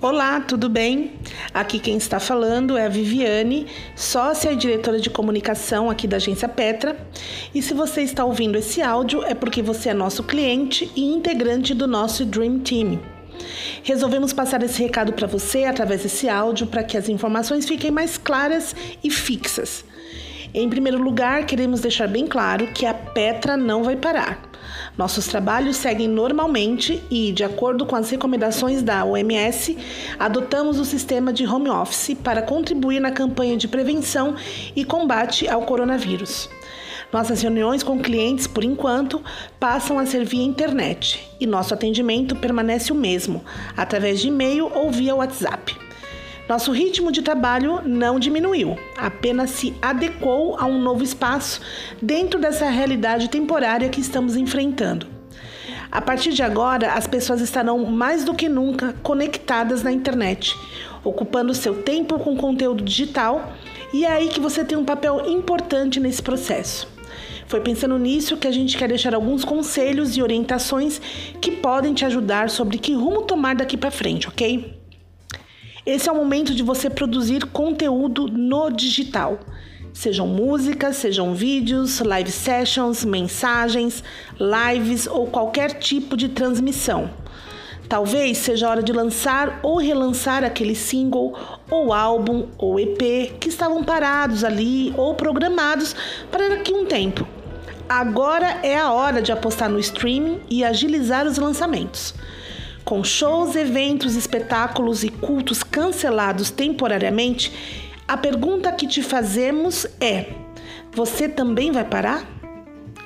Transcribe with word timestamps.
Olá, 0.00 0.40
tudo 0.40 0.68
bem? 0.68 1.14
Aqui 1.52 1.80
quem 1.80 1.96
está 1.96 2.20
falando 2.20 2.76
é 2.76 2.86
a 2.86 2.88
Viviane, 2.88 3.66
sócia 3.96 4.52
e 4.52 4.56
diretora 4.56 5.00
de 5.00 5.10
comunicação 5.10 5.90
aqui 5.90 6.06
da 6.06 6.18
agência 6.18 6.48
Petra. 6.48 6.96
E 7.52 7.60
se 7.60 7.74
você 7.74 8.02
está 8.02 8.24
ouvindo 8.24 8.56
esse 8.56 8.80
áudio 8.80 9.24
é 9.24 9.34
porque 9.34 9.60
você 9.60 9.88
é 9.88 9.94
nosso 9.94 10.22
cliente 10.22 10.88
e 10.94 11.02
integrante 11.02 11.74
do 11.74 11.88
nosso 11.88 12.24
Dream 12.24 12.60
Team. 12.60 13.00
Resolvemos 13.82 14.32
passar 14.32 14.62
esse 14.62 14.80
recado 14.80 15.12
para 15.12 15.26
você 15.26 15.64
através 15.64 16.04
desse 16.04 16.28
áudio 16.28 16.68
para 16.68 16.84
que 16.84 16.96
as 16.96 17.08
informações 17.08 17.66
fiquem 17.66 17.90
mais 17.90 18.16
claras 18.16 18.76
e 19.02 19.10
fixas. 19.10 19.84
Em 20.54 20.68
primeiro 20.68 21.02
lugar, 21.02 21.44
queremos 21.44 21.80
deixar 21.80 22.08
bem 22.08 22.26
claro 22.26 22.68
que 22.68 22.86
a 22.86 22.94
Petra 22.94 23.56
não 23.56 23.82
vai 23.82 23.96
parar. 23.96 24.48
Nossos 24.96 25.26
trabalhos 25.26 25.76
seguem 25.76 26.08
normalmente 26.08 27.02
e, 27.10 27.32
de 27.32 27.44
acordo 27.44 27.84
com 27.86 27.94
as 27.94 28.10
recomendações 28.10 28.82
da 28.82 29.04
OMS, 29.04 29.76
adotamos 30.18 30.78
o 30.78 30.84
sistema 30.84 31.32
de 31.32 31.46
home 31.46 31.68
office 31.68 32.14
para 32.14 32.42
contribuir 32.42 32.98
na 32.98 33.10
campanha 33.10 33.56
de 33.56 33.68
prevenção 33.68 34.34
e 34.74 34.84
combate 34.84 35.46
ao 35.46 35.62
coronavírus. 35.62 36.48
Nossas 37.12 37.40
reuniões 37.40 37.82
com 37.82 38.00
clientes, 38.00 38.46
por 38.46 38.64
enquanto, 38.64 39.22
passam 39.60 39.98
a 39.98 40.04
ser 40.04 40.24
via 40.24 40.42
internet 40.42 41.26
e 41.40 41.46
nosso 41.46 41.72
atendimento 41.72 42.36
permanece 42.36 42.92
o 42.92 42.96
mesmo, 42.96 43.44
através 43.76 44.20
de 44.20 44.28
e-mail 44.28 44.70
ou 44.74 44.90
via 44.90 45.14
WhatsApp. 45.14 45.87
Nosso 46.48 46.72
ritmo 46.72 47.12
de 47.12 47.20
trabalho 47.20 47.82
não 47.84 48.18
diminuiu, 48.18 48.78
apenas 48.96 49.50
se 49.50 49.74
adequou 49.82 50.56
a 50.58 50.64
um 50.64 50.80
novo 50.80 51.04
espaço 51.04 51.60
dentro 52.00 52.40
dessa 52.40 52.70
realidade 52.70 53.28
temporária 53.28 53.90
que 53.90 54.00
estamos 54.00 54.34
enfrentando. 54.34 55.06
A 55.92 56.00
partir 56.00 56.32
de 56.32 56.42
agora, 56.42 56.94
as 56.94 57.06
pessoas 57.06 57.42
estarão 57.42 57.84
mais 57.84 58.24
do 58.24 58.34
que 58.34 58.48
nunca 58.48 58.94
conectadas 59.02 59.82
na 59.82 59.92
internet, 59.92 60.56
ocupando 61.04 61.52
seu 61.52 61.82
tempo 61.82 62.18
com 62.18 62.34
conteúdo 62.34 62.82
digital, 62.82 63.52
e 63.92 64.06
é 64.06 64.10
aí 64.10 64.28
que 64.28 64.40
você 64.40 64.64
tem 64.64 64.78
um 64.78 64.86
papel 64.86 65.28
importante 65.28 66.00
nesse 66.00 66.22
processo. 66.22 66.88
Foi 67.46 67.60
pensando 67.60 67.98
nisso 67.98 68.38
que 68.38 68.48
a 68.48 68.52
gente 68.52 68.76
quer 68.76 68.88
deixar 68.88 69.14
alguns 69.14 69.44
conselhos 69.44 70.16
e 70.16 70.22
orientações 70.22 70.98
que 71.42 71.50
podem 71.50 71.92
te 71.92 72.06
ajudar 72.06 72.48
sobre 72.48 72.78
que 72.78 72.94
rumo 72.94 73.22
tomar 73.22 73.54
daqui 73.54 73.76
para 73.76 73.90
frente, 73.90 74.28
ok? 74.28 74.77
Esse 75.88 76.06
é 76.06 76.12
o 76.12 76.16
momento 76.16 76.54
de 76.54 76.62
você 76.62 76.90
produzir 76.90 77.46
conteúdo 77.46 78.26
no 78.28 78.68
digital. 78.68 79.40
Sejam 79.90 80.26
músicas, 80.26 80.96
sejam 80.96 81.34
vídeos, 81.34 82.00
live 82.00 82.30
sessions, 82.30 83.06
mensagens, 83.06 84.04
lives 84.38 85.06
ou 85.06 85.28
qualquer 85.28 85.78
tipo 85.78 86.14
de 86.14 86.28
transmissão. 86.28 87.08
Talvez 87.88 88.36
seja 88.36 88.66
a 88.66 88.70
hora 88.70 88.82
de 88.82 88.92
lançar 88.92 89.60
ou 89.62 89.78
relançar 89.78 90.44
aquele 90.44 90.74
single 90.74 91.34
ou 91.70 91.90
álbum 91.90 92.48
ou 92.58 92.78
EP 92.78 93.38
que 93.40 93.48
estavam 93.48 93.82
parados 93.82 94.44
ali 94.44 94.92
ou 94.94 95.14
programados 95.14 95.96
para 96.30 96.50
daqui 96.50 96.70
um 96.70 96.84
tempo. 96.84 97.26
Agora 97.88 98.58
é 98.62 98.76
a 98.76 98.92
hora 98.92 99.22
de 99.22 99.32
apostar 99.32 99.70
no 99.70 99.78
streaming 99.78 100.38
e 100.50 100.62
agilizar 100.62 101.26
os 101.26 101.38
lançamentos. 101.38 102.12
Com 102.88 103.04
shows, 103.04 103.54
eventos, 103.54 104.16
espetáculos 104.16 105.04
e 105.04 105.10
cultos 105.10 105.62
cancelados 105.62 106.50
temporariamente, 106.50 107.52
a 108.08 108.16
pergunta 108.16 108.72
que 108.72 108.86
te 108.86 109.02
fazemos 109.02 109.86
é: 110.00 110.32
você 110.90 111.28
também 111.28 111.70
vai 111.70 111.84
parar? 111.84 112.26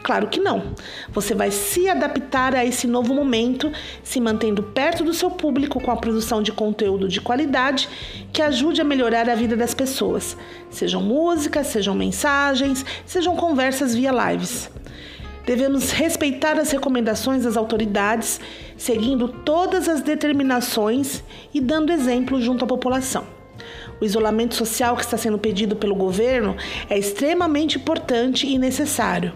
Claro 0.04 0.28
que 0.28 0.38
não. 0.38 0.72
Você 1.10 1.34
vai 1.34 1.50
se 1.50 1.88
adaptar 1.88 2.54
a 2.54 2.64
esse 2.64 2.86
novo 2.86 3.12
momento, 3.12 3.72
se 4.04 4.20
mantendo 4.20 4.62
perto 4.62 5.02
do 5.02 5.12
seu 5.12 5.32
público 5.32 5.80
com 5.80 5.90
a 5.90 5.96
produção 5.96 6.44
de 6.44 6.52
conteúdo 6.52 7.08
de 7.08 7.20
qualidade 7.20 7.88
que 8.32 8.40
ajude 8.40 8.80
a 8.80 8.84
melhorar 8.84 9.28
a 9.28 9.34
vida 9.34 9.56
das 9.56 9.74
pessoas, 9.74 10.36
sejam 10.70 11.02
músicas, 11.02 11.66
sejam 11.66 11.96
mensagens, 11.96 12.86
sejam 13.04 13.34
conversas 13.34 13.96
via 13.96 14.12
lives. 14.12 14.70
Devemos 15.44 15.90
respeitar 15.90 16.58
as 16.58 16.70
recomendações 16.70 17.42
das 17.42 17.56
autoridades, 17.56 18.40
seguindo 18.76 19.26
todas 19.26 19.88
as 19.88 20.00
determinações 20.00 21.22
e 21.52 21.60
dando 21.60 21.92
exemplo 21.92 22.40
junto 22.40 22.64
à 22.64 22.68
população. 22.68 23.24
O 24.00 24.04
isolamento 24.04 24.54
social 24.54 24.96
que 24.96 25.02
está 25.02 25.16
sendo 25.16 25.38
pedido 25.38 25.76
pelo 25.76 25.94
governo 25.94 26.56
é 26.88 26.96
extremamente 26.96 27.76
importante 27.76 28.46
e 28.46 28.58
necessário. 28.58 29.32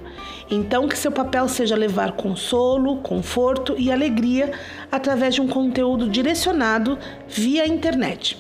Então, 0.50 0.88
que 0.88 0.96
seu 0.96 1.10
papel 1.10 1.48
seja 1.48 1.74
levar 1.74 2.12
consolo, 2.12 2.98
conforto 2.98 3.74
e 3.76 3.90
alegria 3.90 4.52
através 4.90 5.34
de 5.34 5.40
um 5.40 5.48
conteúdo 5.48 6.08
direcionado 6.08 6.98
via 7.28 7.66
internet. 7.66 8.36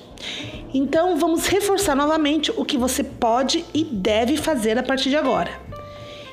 Então, 0.72 1.16
vamos 1.16 1.46
reforçar 1.46 1.96
novamente 1.96 2.52
o 2.56 2.64
que 2.64 2.78
você 2.78 3.02
pode 3.02 3.64
e 3.74 3.84
deve 3.84 4.36
fazer 4.36 4.78
a 4.78 4.82
partir 4.82 5.10
de 5.10 5.16
agora 5.16 5.65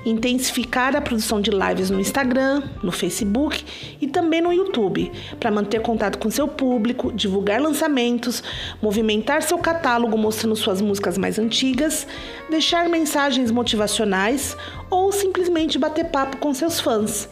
intensificar 0.06 0.96
a 0.96 1.02
produção 1.02 1.40
de 1.40 1.52
lives 1.52 1.90
no 1.90 2.00
Instagram, 2.00 2.64
no 2.82 2.92
Facebook 2.92 3.64
e 4.02 4.08
também 4.08 4.42
no 4.42 4.52
YouTube, 4.52 5.12
para 5.40 5.52
manter 5.52 5.82
contato 5.82 6.18
com 6.18 6.30
seu 6.30 6.48
público, 6.48 7.12
divulgar 7.12 7.62
lançamentos, 7.62 8.44
movimentar 8.82 9.42
seu 9.42 9.58
catálogo 9.58 10.18
mostrando 10.18 10.56
suas 10.56 10.82
músicas 10.82 11.18
mais 11.18 11.40
antigas, 11.40 12.06
deixar 12.50 12.90
mensagens 12.90 13.52
motivacionais 13.52 14.58
ou 14.90 15.12
simplesmente 15.12 15.80
bater 15.80 16.06
papo 16.06 16.38
com 16.38 16.54
seus 16.54 16.80
fãs, 16.80 17.30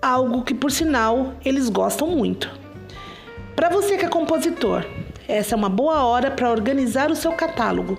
algo 0.00 0.42
que 0.42 0.54
por 0.54 0.70
sinal 0.70 1.34
eles 1.44 1.68
gostam 1.68 2.08
muito. 2.08 2.50
Para 3.54 3.68
você 3.68 3.96
que 3.96 4.04
é 4.04 4.08
compositor, 4.08 4.84
essa 5.28 5.54
é 5.54 5.56
uma 5.56 5.68
boa 5.68 6.04
hora 6.04 6.30
para 6.30 6.50
organizar 6.50 7.10
o 7.10 7.16
seu 7.16 7.32
catálogo. 7.32 7.98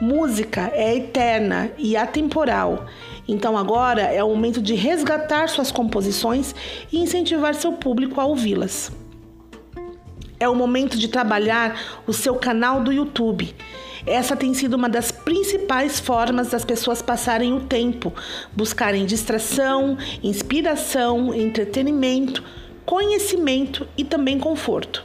Música 0.00 0.70
é 0.72 0.96
eterna 0.96 1.70
e 1.76 1.96
atemporal 1.96 2.86
então 3.26 3.56
agora 3.56 4.02
é 4.02 4.22
o 4.22 4.28
momento 4.28 4.60
de 4.60 4.74
resgatar 4.74 5.48
suas 5.48 5.70
composições 5.70 6.54
e 6.92 6.98
incentivar 6.98 7.54
seu 7.54 7.72
público 7.72 8.20
a 8.20 8.24
ouvi-las. 8.24 8.92
É 10.38 10.48
o 10.48 10.54
momento 10.54 10.98
de 10.98 11.08
trabalhar 11.08 12.02
o 12.06 12.12
seu 12.12 12.34
canal 12.34 12.82
do 12.82 12.92
YouTube. 12.92 13.54
Essa 14.06 14.36
tem 14.36 14.52
sido 14.52 14.74
uma 14.74 14.88
das 14.88 15.10
principais 15.10 15.98
formas 15.98 16.50
das 16.50 16.64
pessoas 16.64 17.00
passarem 17.00 17.54
o 17.54 17.60
tempo, 17.60 18.12
buscarem 18.52 19.06
distração, 19.06 19.96
inspiração, 20.22 21.32
entretenimento, 21.34 22.42
conhecimento 22.84 23.88
e 23.96 24.04
também 24.04 24.38
conforto. 24.38 25.02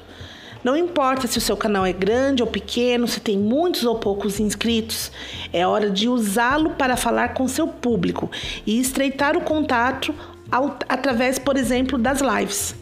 Não 0.63 0.75
importa 0.75 1.25
se 1.25 1.37
o 1.37 1.41
seu 1.41 1.55
canal 1.55 1.85
é 1.85 1.93
grande 1.93 2.43
ou 2.43 2.47
pequeno, 2.47 3.07
se 3.07 3.21
tem 3.21 3.37
muitos 3.37 3.85
ou 3.85 3.95
poucos 3.95 4.39
inscritos, 4.41 5.09
é 5.53 5.65
hora 5.65 5.89
de 5.89 6.09
usá-lo 6.09 6.71
para 6.71 6.97
falar 6.97 7.33
com 7.33 7.47
seu 7.47 7.65
público 7.67 8.29
e 8.65 8.79
estreitar 8.79 9.37
o 9.37 9.41
contato 9.41 10.13
ao, 10.51 10.77
através, 10.89 11.39
por 11.39 11.55
exemplo, 11.55 11.97
das 11.97 12.19
lives. 12.19 12.75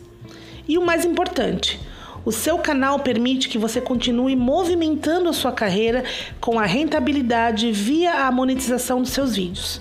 E 0.67 0.77
o 0.77 0.85
mais 0.85 1.05
importante, 1.05 1.79
o 2.25 2.31
seu 2.31 2.57
canal 2.57 2.99
permite 2.99 3.47
que 3.47 3.59
você 3.59 3.79
continue 3.79 4.35
movimentando 4.35 5.29
a 5.29 5.33
sua 5.33 5.51
carreira 5.51 6.03
com 6.41 6.59
a 6.59 6.65
rentabilidade 6.65 7.71
via 7.71 8.25
a 8.25 8.31
monetização 8.31 9.01
dos 9.01 9.11
seus 9.11 9.35
vídeos. 9.35 9.79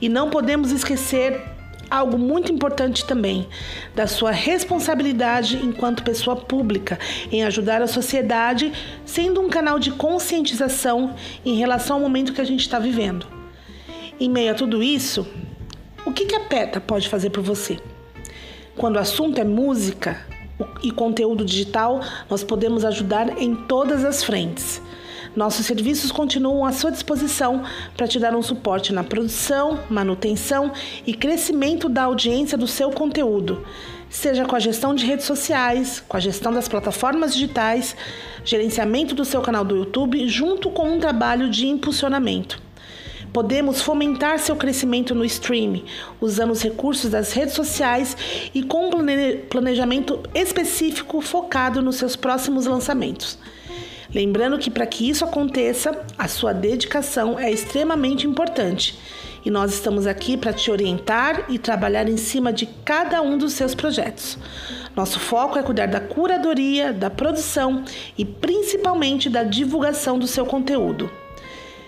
E 0.00 0.08
não 0.08 0.28
podemos 0.28 0.70
esquecer 0.70 1.55
algo 1.90 2.18
muito 2.18 2.52
importante 2.52 3.04
também, 3.04 3.46
da 3.94 4.06
sua 4.06 4.30
responsabilidade 4.30 5.56
enquanto 5.56 6.02
pessoa 6.02 6.36
pública 6.36 6.98
em 7.30 7.44
ajudar 7.44 7.82
a 7.82 7.86
sociedade, 7.86 8.72
sendo 9.04 9.40
um 9.40 9.48
canal 9.48 9.78
de 9.78 9.90
conscientização 9.92 11.14
em 11.44 11.56
relação 11.56 11.96
ao 11.96 12.02
momento 12.02 12.32
que 12.32 12.40
a 12.40 12.44
gente 12.44 12.60
está 12.60 12.78
vivendo. 12.78 13.26
Em 14.18 14.30
meio 14.30 14.52
a 14.52 14.54
tudo 14.54 14.82
isso, 14.82 15.26
o 16.04 16.12
que, 16.12 16.34
a 16.34 16.40
PETA 16.40 16.80
pode 16.80 17.08
fazer 17.08 17.30
por 17.30 17.42
você? 17.42 17.78
Quando 18.76 18.96
o 18.96 19.00
assunto 19.00 19.40
é 19.40 19.44
música 19.44 20.24
e 20.82 20.90
conteúdo 20.90 21.44
digital, 21.44 22.00
nós 22.30 22.44
podemos 22.44 22.84
ajudar 22.84 23.42
em 23.42 23.54
todas 23.54 24.04
as 24.04 24.22
frentes. 24.22 24.80
Nossos 25.36 25.66
serviços 25.66 26.10
continuam 26.10 26.64
à 26.64 26.72
sua 26.72 26.90
disposição 26.90 27.62
para 27.94 28.08
te 28.08 28.18
dar 28.18 28.34
um 28.34 28.40
suporte 28.40 28.90
na 28.90 29.04
produção, 29.04 29.78
manutenção 29.90 30.72
e 31.06 31.12
crescimento 31.12 31.90
da 31.90 32.04
audiência 32.04 32.56
do 32.56 32.66
seu 32.66 32.90
conteúdo, 32.90 33.62
seja 34.08 34.46
com 34.46 34.56
a 34.56 34.58
gestão 34.58 34.94
de 34.94 35.04
redes 35.04 35.26
sociais, 35.26 36.02
com 36.08 36.16
a 36.16 36.20
gestão 36.20 36.50
das 36.50 36.68
plataformas 36.68 37.34
digitais, 37.34 37.94
gerenciamento 38.46 39.14
do 39.14 39.26
seu 39.26 39.42
canal 39.42 39.62
do 39.62 39.76
YouTube, 39.76 40.26
junto 40.26 40.70
com 40.70 40.96
um 40.96 40.98
trabalho 40.98 41.50
de 41.50 41.66
impulsionamento. 41.66 42.58
Podemos 43.30 43.82
fomentar 43.82 44.38
seu 44.38 44.56
crescimento 44.56 45.14
no 45.14 45.22
streaming, 45.22 45.84
usando 46.18 46.52
os 46.52 46.62
recursos 46.62 47.10
das 47.10 47.34
redes 47.34 47.54
sociais 47.54 48.16
e 48.54 48.62
com 48.62 48.86
um 48.86 48.90
planejamento 49.50 50.18
específico 50.34 51.20
focado 51.20 51.82
nos 51.82 51.96
seus 51.96 52.16
próximos 52.16 52.64
lançamentos. 52.64 53.38
Lembrando 54.16 54.56
que 54.56 54.70
para 54.70 54.86
que 54.86 55.06
isso 55.06 55.26
aconteça, 55.26 55.94
a 56.16 56.26
sua 56.26 56.54
dedicação 56.54 57.38
é 57.38 57.50
extremamente 57.50 58.26
importante. 58.26 58.98
e 59.44 59.50
nós 59.50 59.74
estamos 59.74 60.06
aqui 60.08 60.36
para 60.38 60.54
te 60.54 60.70
orientar 60.72 61.44
e 61.50 61.56
trabalhar 61.58 62.08
em 62.08 62.16
cima 62.16 62.52
de 62.52 62.66
cada 62.84 63.20
um 63.22 63.36
dos 63.38 63.52
seus 63.52 63.74
projetos. 63.74 64.38
Nosso 64.96 65.20
foco 65.20 65.56
é 65.58 65.62
cuidar 65.62 65.86
da 65.86 66.00
curadoria, 66.00 66.92
da 66.92 67.10
produção 67.10 67.84
e 68.18 68.24
principalmente 68.24 69.28
da 69.28 69.44
divulgação 69.44 70.18
do 70.18 70.26
seu 70.26 70.46
conteúdo. 70.46 71.08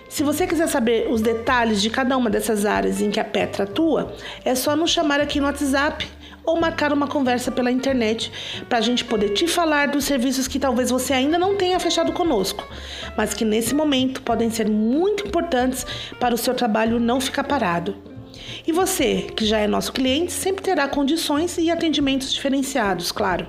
Se 0.08 0.22
você 0.22 0.46
quiser 0.46 0.68
saber 0.68 1.10
os 1.10 1.20
detalhes 1.20 1.82
de 1.82 1.90
cada 1.90 2.16
uma 2.16 2.30
dessas 2.30 2.64
áreas 2.64 3.00
em 3.00 3.10
que 3.10 3.18
a 3.18 3.24
Petra 3.24 3.64
atua, 3.64 4.14
é 4.44 4.54
só 4.54 4.76
nos 4.76 4.90
chamar 4.90 5.20
aqui 5.20 5.40
no 5.40 5.46
WhatsApp 5.46 6.06
ou 6.48 6.58
marcar 6.58 6.94
uma 6.94 7.06
conversa 7.06 7.52
pela 7.52 7.70
internet 7.70 8.32
para 8.70 8.78
a 8.78 8.80
gente 8.80 9.04
poder 9.04 9.34
te 9.34 9.46
falar 9.46 9.88
dos 9.88 10.04
serviços 10.04 10.48
que 10.48 10.58
talvez 10.58 10.90
você 10.90 11.12
ainda 11.12 11.38
não 11.38 11.56
tenha 11.56 11.78
fechado 11.78 12.10
conosco, 12.10 12.66
mas 13.14 13.34
que 13.34 13.44
nesse 13.44 13.74
momento 13.74 14.22
podem 14.22 14.48
ser 14.48 14.66
muito 14.66 15.26
importantes 15.26 15.84
para 16.18 16.34
o 16.34 16.38
seu 16.38 16.54
trabalho 16.54 16.98
não 16.98 17.20
ficar 17.20 17.44
parado. 17.44 17.96
E 18.66 18.72
você, 18.72 19.26
que 19.36 19.44
já 19.44 19.58
é 19.58 19.66
nosso 19.66 19.92
cliente, 19.92 20.32
sempre 20.32 20.62
terá 20.62 20.88
condições 20.88 21.58
e 21.58 21.70
atendimentos 21.70 22.32
diferenciados, 22.32 23.12
claro. 23.12 23.46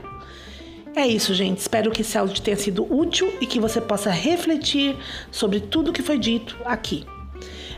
É 0.93 1.07
isso, 1.07 1.33
gente. 1.33 1.59
Espero 1.59 1.91
que 1.91 2.01
esse 2.01 2.17
áudio 2.17 2.41
tenha 2.41 2.57
sido 2.57 2.85
útil 2.93 3.33
e 3.39 3.45
que 3.45 3.61
você 3.61 3.79
possa 3.79 4.09
refletir 4.09 4.97
sobre 5.31 5.61
tudo 5.61 5.93
que 5.93 6.01
foi 6.01 6.19
dito 6.19 6.57
aqui. 6.65 7.05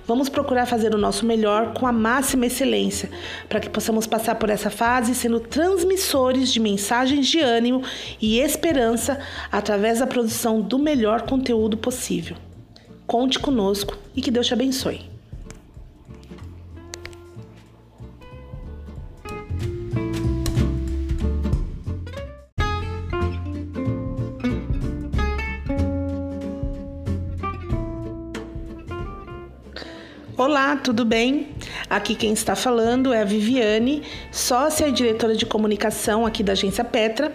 Vamos 0.08 0.30
procurar 0.30 0.66
fazer 0.66 0.96
o 0.96 0.98
nosso 0.98 1.26
melhor 1.26 1.74
com 1.74 1.86
a 1.86 1.92
máxima 1.92 2.48
excelência, 2.48 3.10
para 3.48 3.60
que 3.60 3.70
possamos 3.70 4.08
passar 4.08 4.36
por 4.36 4.50
essa 4.50 4.70
fase 4.70 5.14
sendo 5.14 5.40
transmissores 5.40 6.52
de 6.52 6.60
mensagens 6.60 7.28
de 7.28 7.40
ânimo 7.40 7.84
e 8.22 8.40
esperança 8.40 9.20
através 9.52 10.00
da 10.00 10.08
produção 10.08 10.62
do 10.62 10.80
melhor 10.80 11.22
conteúdo 11.24 11.78
possível. 11.78 12.36
Conte 13.06 13.40
conosco 13.40 13.98
e 14.16 14.22
que 14.22 14.32
Deus 14.32 14.48
te 14.48 14.54
abençoe. 14.54 15.11
Olá, 30.44 30.76
tudo 30.76 31.06
bem? 31.06 31.50
Aqui 31.88 32.16
quem 32.16 32.34
está 32.34 32.56
falando 32.56 33.14
é 33.14 33.22
a 33.22 33.24
Viviane, 33.24 34.02
sócia 34.32 34.88
e 34.88 34.92
diretora 34.92 35.36
de 35.36 35.46
comunicação 35.46 36.26
aqui 36.26 36.42
da 36.42 36.54
agência 36.54 36.84
Petra. 36.84 37.32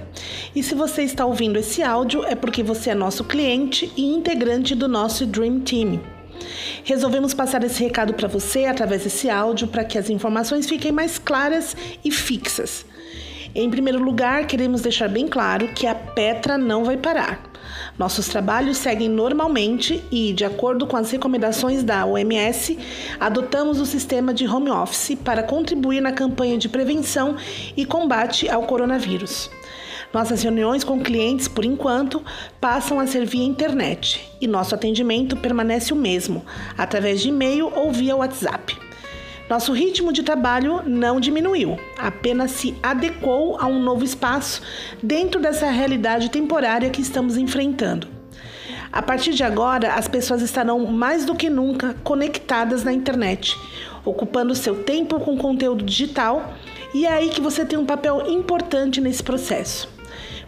E 0.52 0.60
se 0.60 0.74
você 0.74 1.04
está 1.04 1.24
ouvindo 1.24 1.56
esse 1.56 1.84
áudio 1.84 2.24
é 2.24 2.34
porque 2.34 2.64
você 2.64 2.90
é 2.90 2.96
nosso 2.96 3.22
cliente 3.22 3.92
e 3.96 4.12
integrante 4.12 4.74
do 4.74 4.88
nosso 4.88 5.24
Dream 5.24 5.60
Team. 5.60 6.00
Resolvemos 6.82 7.32
passar 7.32 7.62
esse 7.62 7.80
recado 7.80 8.12
para 8.12 8.26
você 8.26 8.64
através 8.64 9.04
desse 9.04 9.30
áudio 9.30 9.68
para 9.68 9.84
que 9.84 9.96
as 9.96 10.10
informações 10.10 10.66
fiquem 10.66 10.90
mais 10.90 11.16
claras 11.16 11.76
e 12.04 12.10
fixas. 12.10 12.84
Em 13.54 13.70
primeiro 13.70 14.02
lugar, 14.02 14.48
queremos 14.48 14.80
deixar 14.80 15.08
bem 15.08 15.28
claro 15.28 15.68
que 15.68 15.86
a 15.86 15.94
Petra 15.94 16.58
não 16.58 16.82
vai 16.82 16.96
parar. 16.96 17.40
Nossos 17.98 18.28
trabalhos 18.28 18.76
seguem 18.76 19.08
normalmente 19.08 20.02
e, 20.10 20.32
de 20.32 20.44
acordo 20.44 20.86
com 20.86 20.96
as 20.96 21.10
recomendações 21.10 21.82
da 21.82 22.04
OMS, 22.04 22.78
adotamos 23.18 23.80
o 23.80 23.86
sistema 23.86 24.34
de 24.34 24.46
home 24.46 24.70
office 24.70 25.16
para 25.24 25.42
contribuir 25.42 26.00
na 26.00 26.12
campanha 26.12 26.58
de 26.58 26.68
prevenção 26.68 27.36
e 27.76 27.84
combate 27.84 28.48
ao 28.48 28.62
coronavírus. 28.64 29.50
Nossas 30.12 30.42
reuniões 30.42 30.84
com 30.84 31.00
clientes, 31.00 31.48
por 31.48 31.64
enquanto, 31.64 32.22
passam 32.60 33.00
a 33.00 33.06
ser 33.06 33.26
via 33.26 33.44
internet 33.44 34.26
e 34.40 34.46
nosso 34.46 34.74
atendimento 34.74 35.36
permanece 35.36 35.92
o 35.92 35.96
mesmo, 35.96 36.44
através 36.78 37.20
de 37.20 37.28
e-mail 37.28 37.72
ou 37.74 37.92
via 37.92 38.16
WhatsApp. 38.16 38.85
Nosso 39.48 39.72
ritmo 39.72 40.12
de 40.12 40.24
trabalho 40.24 40.82
não 40.84 41.20
diminuiu, 41.20 41.78
apenas 41.96 42.50
se 42.50 42.74
adequou 42.82 43.56
a 43.60 43.66
um 43.66 43.80
novo 43.80 44.04
espaço 44.04 44.60
dentro 45.00 45.40
dessa 45.40 45.70
realidade 45.70 46.30
temporária 46.30 46.90
que 46.90 47.00
estamos 47.00 47.36
enfrentando. 47.36 48.08
A 48.90 49.00
partir 49.00 49.34
de 49.34 49.44
agora, 49.44 49.94
as 49.94 50.08
pessoas 50.08 50.42
estarão 50.42 50.86
mais 50.86 51.24
do 51.24 51.34
que 51.34 51.48
nunca 51.48 51.94
conectadas 52.02 52.82
na 52.82 52.92
internet, 52.92 53.56
ocupando 54.04 54.52
seu 54.52 54.82
tempo 54.82 55.20
com 55.20 55.38
conteúdo 55.38 55.84
digital, 55.84 56.54
e 56.92 57.06
é 57.06 57.12
aí 57.12 57.28
que 57.28 57.40
você 57.40 57.64
tem 57.64 57.78
um 57.78 57.86
papel 57.86 58.24
importante 58.28 59.00
nesse 59.00 59.22
processo. 59.22 59.88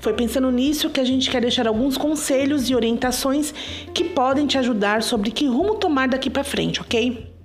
Foi 0.01 0.13
pensando 0.13 0.51
nisso 0.51 0.91
que 0.91 1.01
a 1.01 1.05
gente 1.05 1.31
quer 1.31 1.41
deixar 1.41 1.69
alguns 1.69 1.97
conselhos 1.97 2.69
e 2.69 2.75
orientações 2.75 3.55
que 3.95 4.03
podem 4.03 4.47
te 4.47 4.59
ajudar 4.59 5.03
sobre 5.03 5.31
que 5.31 5.47
rumo 5.47 5.77
tomar 5.77 6.09
daqui 6.09 6.31
para 6.31 6.43
frente, 6.43 6.81
ok? 6.81 7.38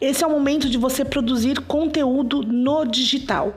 Esse 0.00 0.24
é 0.24 0.26
o 0.26 0.30
momento 0.30 0.70
de 0.70 0.78
você 0.78 1.04
produzir 1.04 1.60
conteúdo 1.60 2.42
no 2.42 2.86
digital. 2.86 3.52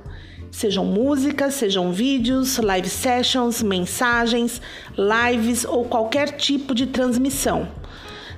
Sejam 0.52 0.84
músicas, 0.84 1.54
sejam 1.54 1.94
vídeos, 1.94 2.58
live 2.58 2.90
sessions, 2.90 3.64
mensagens, 3.64 4.62
lives 4.98 5.64
ou 5.64 5.86
qualquer 5.86 6.32
tipo 6.36 6.76
de 6.76 6.88
transmissão. 6.88 7.70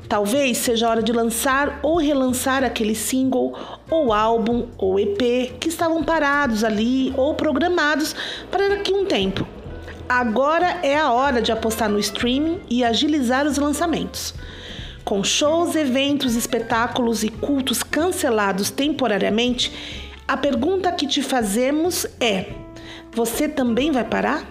Talvez 0.07 0.59
seja 0.59 0.87
hora 0.87 1.01
de 1.01 1.11
lançar 1.11 1.79
ou 1.81 1.97
relançar 1.97 2.63
aquele 2.63 2.93
single 2.93 3.57
ou 3.89 4.13
álbum 4.13 4.67
ou 4.77 4.99
EP 4.99 5.57
que 5.59 5.67
estavam 5.67 6.03
parados 6.03 6.63
ali 6.63 7.11
ou 7.17 7.33
programados 7.33 8.15
para 8.51 8.69
daqui 8.69 8.93
um 8.93 9.05
tempo. 9.05 9.47
Agora 10.07 10.77
é 10.83 10.95
a 10.95 11.11
hora 11.11 11.41
de 11.41 11.51
apostar 11.51 11.89
no 11.89 11.97
streaming 11.97 12.59
e 12.69 12.83
agilizar 12.83 13.47
os 13.47 13.57
lançamentos. 13.57 14.35
Com 15.05 15.23
shows, 15.23 15.75
eventos, 15.75 16.35
espetáculos 16.35 17.23
e 17.23 17.29
cultos 17.29 17.83
cancelados 17.83 18.71
temporariamente, 18.71 19.71
a 20.27 20.35
pergunta 20.35 20.91
que 20.91 21.05
te 21.05 21.21
fazemos 21.21 22.07
é: 22.19 22.47
você 23.13 23.47
também 23.47 23.91
vai 23.91 24.03
parar? 24.03 24.43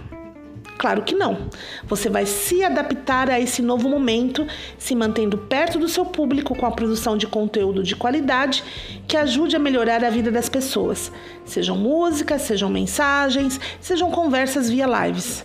Claro 0.78 1.02
que 1.02 1.14
não. 1.14 1.48
Você 1.86 2.08
vai 2.08 2.24
se 2.24 2.62
adaptar 2.62 3.30
a 3.30 3.40
esse 3.40 3.62
novo 3.62 3.88
momento, 3.88 4.46
se 4.78 4.94
mantendo 4.94 5.38
perto 5.38 5.78
do 5.78 5.88
seu 5.88 6.04
público 6.04 6.54
com 6.54 6.66
a 6.66 6.70
produção 6.70 7.16
de 7.16 7.26
conteúdo 7.26 7.82
de 7.82 7.96
qualidade 7.96 8.62
que 9.08 9.16
ajude 9.16 9.56
a 9.56 9.58
melhorar 9.58 10.04
a 10.04 10.10
vida 10.10 10.30
das 10.30 10.48
pessoas, 10.48 11.10
sejam 11.44 11.76
músicas, 11.76 12.42
sejam 12.42 12.68
mensagens, 12.68 13.60
sejam 13.80 14.10
conversas 14.10 14.70
via 14.70 14.86
lives. 14.86 15.44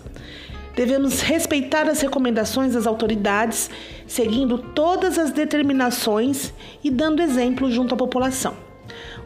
Devemos 0.80 1.20
respeitar 1.20 1.90
as 1.90 2.00
recomendações 2.00 2.74
das 2.74 2.88
autoridades, 2.88 3.70
seguindo 4.08 4.58
todas 4.58 5.18
as 5.18 5.30
determinações 5.30 6.54
e 6.82 6.90
dando 6.90 7.22
exemplo 7.22 7.70
junto 7.70 7.94
à 7.94 7.98
população. 7.98 8.56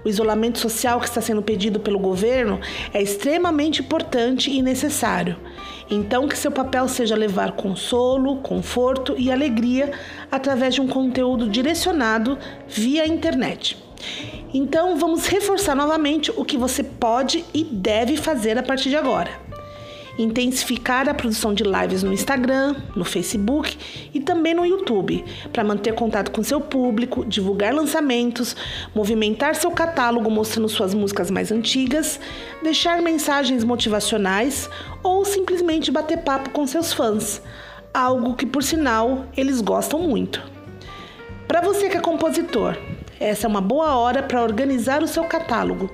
O 0.04 0.10
isolamento 0.10 0.58
social 0.58 1.00
que 1.00 1.06
está 1.06 1.22
sendo 1.22 1.44
pedido 1.44 1.80
pelo 1.80 2.00
governo 2.00 2.60
é 2.92 3.04
extremamente 3.04 3.82
importante 3.82 4.50
e 4.50 4.64
necessário. 4.64 5.38
Então, 5.92 6.28
que 6.28 6.36
seu 6.36 6.52
papel 6.52 6.88
seja 6.88 7.16
levar 7.16 7.52
consolo, 7.52 8.38
conforto 8.38 9.14
e 9.16 9.32
alegria 9.32 9.92
através 10.32 10.74
de 10.74 10.82
um 10.82 10.88
conteúdo 10.88 11.48
direcionado 11.48 12.36
via 12.68 13.06
internet. 13.06 13.78
Então, 14.52 14.98
vamos 14.98 15.28
reforçar 15.28 15.76
novamente 15.76 16.32
o 16.36 16.44
que 16.44 16.58
você 16.58 16.82
pode 16.82 17.46
e 17.54 17.64
deve 17.64 18.18
fazer 18.18 18.58
a 18.58 18.64
partir 18.64 18.90
de 18.90 18.96
agora 18.96 19.53
intensificar 20.18 21.10
a 21.10 21.14
produção 21.14 21.54
de 21.54 21.64
lives 21.64 22.04
no 22.04 22.14
Instagram, 22.14 22.76
no 22.96 23.04
Facebook 23.04 23.78
e 24.14 24.20
também 24.20 24.54
no 24.54 24.66
YouTube, 24.66 25.24
para 25.52 25.64
manter 25.64 25.94
contato 25.94 26.32
com 26.32 26.44
seu 26.44 26.62
público, 26.62 27.26
divulgar 27.26 27.74
lançamentos, 27.74 28.56
movimentar 28.94 29.56
seu 29.56 29.72
catálogo 29.72 30.30
mostrando 30.30 30.70
suas 30.70 30.94
músicas 30.94 31.32
mais 31.32 31.52
antigas, 31.52 32.20
deixar 32.62 33.02
mensagens 33.02 33.64
motivacionais 33.64 34.70
ou 35.02 35.26
simplesmente 35.26 35.92
bater 35.92 36.20
papo 36.20 36.52
com 36.52 36.68
seus 36.68 36.94
fãs, 36.94 37.42
algo 37.94 38.36
que 38.36 38.46
por 38.46 38.64
sinal 38.64 39.26
eles 39.36 39.62
gostam 39.62 40.00
muito. 40.00 40.42
Para 41.48 41.62
você 41.62 41.90
que 41.90 41.98
é 41.98 42.02
compositor, 42.02 42.78
essa 43.20 43.48
é 43.48 43.50
uma 43.50 43.62
boa 43.62 43.96
hora 43.96 44.24
para 44.24 44.42
organizar 44.42 45.04
o 45.04 45.08
seu 45.08 45.24
catálogo. 45.24 45.90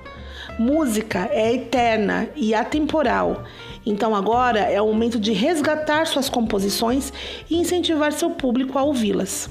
Música 0.59 1.29
é 1.31 1.55
eterna 1.55 2.29
e 2.35 2.53
atemporal 2.53 3.45
então 3.85 4.15
agora 4.15 4.59
é 4.59 4.81
o 4.81 4.87
momento 4.87 5.19
de 5.19 5.31
resgatar 5.31 6.05
suas 6.05 6.29
composições 6.29 7.11
e 7.49 7.55
incentivar 7.55 8.11
seu 8.11 8.29
público 8.29 8.77
a 8.77 8.83
ouvi-las. 8.83 9.49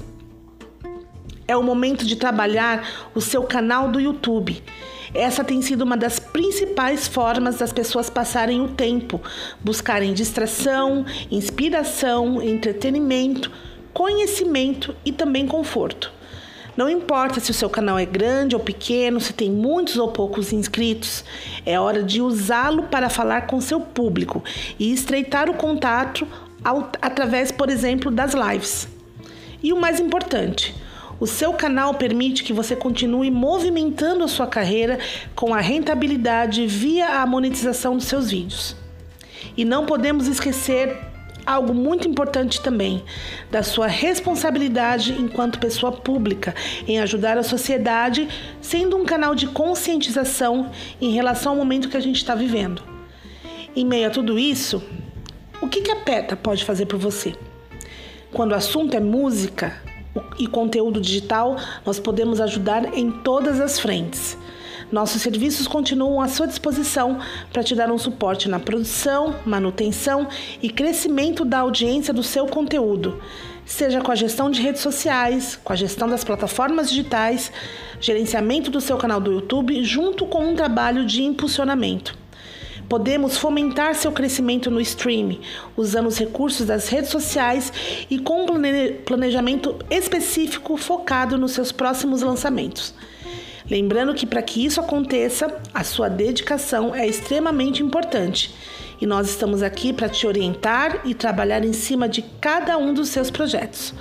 É 1.47 1.57
o 1.57 1.63
momento 1.63 2.05
de 2.05 2.15
trabalhar 2.15 3.09
o 3.15 3.19
seu 3.19 3.43
canal 3.43 3.89
do 3.89 3.99
YouTube. 3.99 4.63
Essa 5.13 5.43
tem 5.43 5.61
sido 5.61 5.81
uma 5.81 5.97
das 5.97 6.19
principais 6.19 7.07
formas 7.07 7.57
das 7.57 7.73
pessoas 7.73 8.09
passarem 8.09 8.61
o 8.61 8.69
tempo, 8.69 9.19
buscarem 9.59 10.13
distração, 10.13 11.05
inspiração, 11.31 12.41
entretenimento, 12.41 13.51
conhecimento 13.91 14.95
e 15.03 15.11
também 15.11 15.47
conforto. 15.47 16.13
Não 16.79 16.89
importa 16.89 17.41
se 17.41 17.51
o 17.51 17.53
seu 17.53 17.69
canal 17.69 17.99
é 17.99 18.05
grande 18.05 18.55
ou 18.55 18.61
pequeno, 18.61 19.19
se 19.19 19.33
tem 19.33 19.51
muitos 19.51 19.97
ou 19.97 20.13
poucos 20.13 20.53
inscritos, 20.53 21.25
é 21.65 21.77
hora 21.77 22.01
de 22.01 22.21
usá-lo 22.21 22.83
para 22.83 23.09
falar 23.09 23.47
com 23.47 23.59
seu 23.59 23.81
público 23.81 24.41
e 24.79 24.93
estreitar 24.93 25.49
o 25.49 25.55
contato 25.55 26.25
ao, 26.63 26.89
através, 27.01 27.51
por 27.51 27.69
exemplo, 27.69 28.09
das 28.09 28.33
lives. 28.33 28.87
E 29.61 29.73
o 29.73 29.77
mais 29.77 29.99
importante, 29.99 30.73
O 31.19 31.27
seu 31.27 31.51
canal 31.51 31.95
permite 31.95 32.45
que 32.45 32.53
você 32.53 32.75
continue 32.75 33.29
movimentando 33.29 34.23
a 34.23 34.27
sua 34.27 34.47
carreira 34.47 34.97
com 35.35 35.53
a 35.53 35.59
rentabilidade 35.59 36.65
via 36.65 37.19
a 37.21 37.25
monetização 37.25 37.97
dos 37.97 38.05
seus 38.05 38.31
vídeos. 38.31 38.75
E 39.57 39.65
não 39.65 39.85
podemos 39.85 40.27
esquecer 40.27 40.97
algo 41.49 41.73
muito 41.73 42.07
importante 42.07 42.61
também, 42.61 43.03
da 43.49 43.63
sua 43.63 43.87
responsabilidade 43.87 45.13
enquanto 45.13 45.57
pessoa 45.57 45.91
pública 45.91 46.53
em 46.87 46.99
ajudar 46.99 47.39
a 47.39 47.43
sociedade, 47.43 48.27
sendo 48.61 48.95
um 48.95 49.03
canal 49.03 49.33
de 49.33 49.47
conscientização 49.47 50.69
em 51.01 51.11
relação 51.11 51.53
ao 51.53 51.57
momento 51.57 51.89
que 51.89 51.97
a 51.97 52.01
gente 52.01 52.17
está 52.17 52.35
vivendo. 52.35 52.83
Em 53.75 53.83
meio 53.83 54.07
a 54.07 54.11
tudo 54.11 54.37
isso, 54.37 54.83
o 55.59 55.67
que, 55.67 55.81
que 55.81 55.91
a 55.91 55.95
PETA 55.95 56.35
pode 56.35 56.63
fazer 56.63 56.85
por 56.85 56.99
você? 56.99 57.33
Quando 58.31 58.51
o 58.51 58.55
assunto 58.55 58.95
é 58.95 58.99
música 58.99 59.81
e 60.37 60.45
conteúdo 60.45 61.01
digital, 61.01 61.57
nós 61.83 61.99
podemos 61.99 62.39
ajudar 62.39 62.95
em 62.95 63.09
todas 63.09 63.59
as 63.59 63.79
frentes. 63.79 64.37
Nossos 64.91 65.21
serviços 65.21 65.67
continuam 65.67 66.19
à 66.19 66.27
sua 66.27 66.47
disposição 66.47 67.19
para 67.53 67.63
te 67.63 67.75
dar 67.75 67.91
um 67.91 67.97
suporte 67.99 68.49
na 68.49 68.59
produção, 68.59 69.35
manutenção 69.45 70.27
e 70.63 70.69
crescimento 70.69 71.45
da 71.45 71.59
audiência 71.59 72.11
do 72.11 72.23
seu 72.23 72.47
conteúdo, 72.47 73.21
seja 73.63 74.01
com 74.01 74.11
a 74.11 74.15
gestão 74.15 74.49
de 74.49 74.63
redes 74.63 74.81
sociais, 74.81 75.59
com 75.63 75.71
a 75.71 75.75
gestão 75.75 76.09
das 76.09 76.23
plataformas 76.23 76.89
digitais, 76.89 77.51
gerenciamento 78.01 78.71
do 78.71 78.81
seu 78.81 78.97
canal 78.97 79.21
do 79.21 79.31
YouTube, 79.31 79.83
junto 79.83 80.25
com 80.25 80.49
um 80.49 80.55
trabalho 80.55 81.05
de 81.05 81.21
impulsionamento. 81.21 82.17
Podemos 82.89 83.37
fomentar 83.37 83.93
seu 83.93 84.11
crescimento 84.11 84.71
no 84.71 84.81
streaming, 84.81 85.41
usando 85.77 86.07
os 86.07 86.17
recursos 86.17 86.65
das 86.65 86.89
redes 86.89 87.11
sociais 87.11 87.71
e 88.09 88.17
com 88.17 88.41
um 88.41 88.47
planejamento 89.05 89.75
específico 89.91 90.75
focado 90.75 91.37
nos 91.37 91.51
seus 91.51 91.71
próximos 91.71 92.23
lançamentos. 92.23 92.95
Lembrando 93.69 94.15
que 94.15 94.25
para 94.25 94.41
que 94.41 94.65
isso 94.65 94.79
aconteça, 94.79 95.61
a 95.73 95.83
sua 95.83 96.09
dedicação 96.09 96.95
é 96.95 97.05
extremamente 97.05 97.83
importante 97.83 98.53
e 99.01 99.05
nós 99.05 99.29
estamos 99.29 99.61
aqui 99.61 99.93
para 99.93 100.09
te 100.09 100.27
orientar 100.27 101.01
e 101.05 101.13
trabalhar 101.13 101.63
em 101.63 101.71
cima 101.71 102.09
de 102.09 102.21
cada 102.41 102.77
um 102.77 102.93
dos 102.93 103.09
seus 103.09 103.29
projetos. 103.29 103.93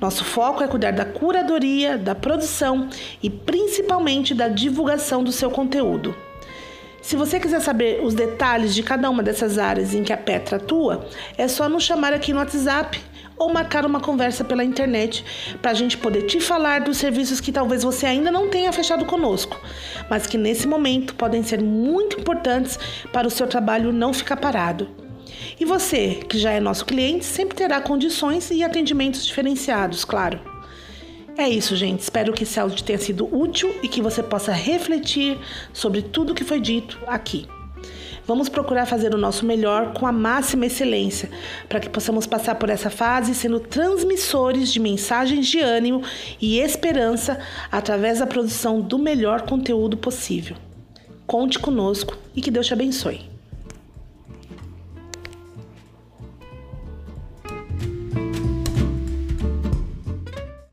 Nosso 0.00 0.24
foco 0.24 0.62
é 0.62 0.68
cuidar 0.68 0.92
da 0.92 1.04
curadoria, 1.04 1.98
da 1.98 2.14
produção 2.14 2.88
e 3.22 3.28
principalmente 3.28 4.34
da 4.34 4.48
divulgação 4.48 5.22
do 5.22 5.32
seu 5.32 5.50
conteúdo. 5.50 6.14
Se 7.02 7.16
você 7.16 7.40
quiser 7.40 7.60
saber 7.60 8.00
os 8.04 8.14
detalhes 8.14 8.74
de 8.74 8.82
cada 8.82 9.08
uma 9.10 9.22
dessas 9.22 9.58
áreas 9.58 9.94
em 9.94 10.02
que 10.02 10.12
a 10.12 10.16
Petra 10.16 10.56
atua, 10.56 11.06
é 11.36 11.48
só 11.48 11.68
nos 11.68 11.82
chamar 11.82 12.12
aqui 12.12 12.32
no 12.32 12.38
WhatsApp 12.38 13.00
ou 13.38 13.52
marcar 13.52 13.86
uma 13.86 14.00
conversa 14.00 14.44
pela 14.44 14.64
internet 14.64 15.24
para 15.62 15.70
a 15.70 15.74
gente 15.74 15.96
poder 15.96 16.22
te 16.22 16.40
falar 16.40 16.80
dos 16.80 16.98
serviços 16.98 17.40
que 17.40 17.52
talvez 17.52 17.82
você 17.82 18.06
ainda 18.06 18.30
não 18.30 18.48
tenha 18.48 18.72
fechado 18.72 19.04
conosco, 19.04 19.60
mas 20.10 20.26
que 20.26 20.36
nesse 20.36 20.66
momento 20.66 21.14
podem 21.14 21.42
ser 21.42 21.62
muito 21.62 22.20
importantes 22.20 22.78
para 23.12 23.28
o 23.28 23.30
seu 23.30 23.46
trabalho 23.46 23.92
não 23.92 24.12
ficar 24.12 24.36
parado. 24.36 24.88
E 25.58 25.64
você, 25.64 26.20
que 26.28 26.38
já 26.38 26.52
é 26.52 26.60
nosso 26.60 26.84
cliente, 26.84 27.24
sempre 27.24 27.56
terá 27.56 27.80
condições 27.80 28.50
e 28.50 28.62
atendimentos 28.62 29.26
diferenciados, 29.26 30.04
claro. 30.04 30.40
É 31.36 31.48
isso, 31.48 31.76
gente. 31.76 32.00
Espero 32.00 32.32
que 32.32 32.42
esse 32.42 32.58
áudio 32.58 32.82
tenha 32.82 32.98
sido 32.98 33.32
útil 33.32 33.72
e 33.80 33.88
que 33.88 34.02
você 34.02 34.22
possa 34.22 34.52
refletir 34.52 35.38
sobre 35.72 36.02
tudo 36.02 36.34
que 36.34 36.42
foi 36.42 36.60
dito 36.60 36.98
aqui. 37.06 37.46
Vamos 38.26 38.48
procurar 38.48 38.84
fazer 38.84 39.14
o 39.14 39.18
nosso 39.18 39.46
melhor 39.46 39.94
com 39.94 40.06
a 40.06 40.12
máxima 40.12 40.66
excelência, 40.66 41.30
para 41.68 41.80
que 41.80 41.88
possamos 41.88 42.26
passar 42.26 42.56
por 42.56 42.68
essa 42.68 42.90
fase 42.90 43.34
sendo 43.34 43.58
transmissores 43.58 44.70
de 44.70 44.78
mensagens 44.78 45.46
de 45.46 45.60
ânimo 45.60 46.02
e 46.40 46.58
esperança 46.58 47.38
através 47.72 48.18
da 48.18 48.26
produção 48.26 48.80
do 48.80 48.98
melhor 48.98 49.42
conteúdo 49.42 49.96
possível. 49.96 50.56
Conte 51.26 51.58
conosco 51.58 52.16
e 52.34 52.40
que 52.40 52.50
Deus 52.50 52.66
te 52.66 52.72
abençoe. 52.72 53.27